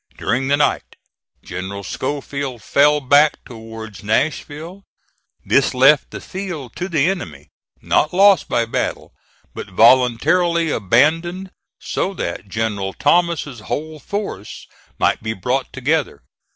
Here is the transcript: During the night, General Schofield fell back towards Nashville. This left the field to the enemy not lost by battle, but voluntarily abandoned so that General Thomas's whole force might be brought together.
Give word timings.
During 0.17 0.47
the 0.47 0.57
night, 0.57 0.95
General 1.45 1.83
Schofield 1.83 2.63
fell 2.63 2.99
back 3.01 3.37
towards 3.45 4.03
Nashville. 4.03 4.81
This 5.45 5.75
left 5.75 6.09
the 6.09 6.19
field 6.19 6.75
to 6.77 6.89
the 6.89 7.07
enemy 7.07 7.49
not 7.83 8.11
lost 8.11 8.49
by 8.49 8.65
battle, 8.65 9.13
but 9.53 9.69
voluntarily 9.69 10.71
abandoned 10.71 11.51
so 11.79 12.15
that 12.15 12.47
General 12.47 12.93
Thomas's 12.93 13.59
whole 13.59 13.99
force 13.99 14.65
might 14.97 15.21
be 15.21 15.33
brought 15.33 15.71
together. 15.71 16.23